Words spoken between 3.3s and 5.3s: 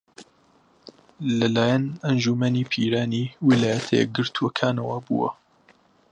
ویلایەتە یەکگرتووەکانەوە بووە